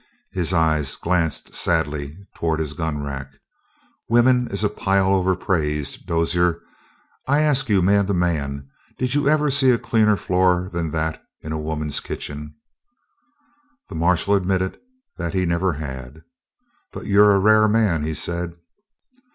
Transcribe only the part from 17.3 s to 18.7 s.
a rare man," he said.